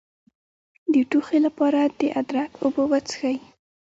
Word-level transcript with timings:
د 0.93 0.95
ټوخي 1.09 1.39
لپاره 1.45 1.79
د 1.99 2.01
ادرک 2.19 2.51
اوبه 2.63 2.83
وڅښئ 2.91 3.37